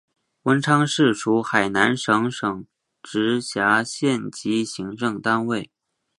[0.41, 2.65] 文昌市属海南省省
[3.03, 5.69] 直辖县级行政单位。